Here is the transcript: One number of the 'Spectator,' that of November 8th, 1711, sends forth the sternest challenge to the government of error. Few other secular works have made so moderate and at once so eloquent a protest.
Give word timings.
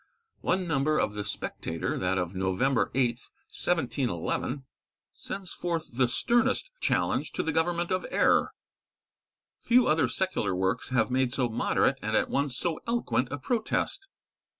One 0.39 0.67
number 0.67 0.97
of 0.97 1.13
the 1.13 1.23
'Spectator,' 1.23 1.95
that 1.99 2.17
of 2.17 2.33
November 2.33 2.87
8th, 2.95 3.29
1711, 3.53 4.65
sends 5.11 5.53
forth 5.53 5.95
the 5.95 6.07
sternest 6.07 6.71
challenge 6.79 7.33
to 7.33 7.43
the 7.43 7.51
government 7.51 7.91
of 7.91 8.07
error. 8.09 8.51
Few 9.59 9.85
other 9.85 10.07
secular 10.07 10.55
works 10.55 10.89
have 10.89 11.11
made 11.11 11.35
so 11.35 11.49
moderate 11.49 11.99
and 12.01 12.17
at 12.17 12.31
once 12.31 12.57
so 12.57 12.79
eloquent 12.87 13.31
a 13.31 13.37
protest. 13.37 14.07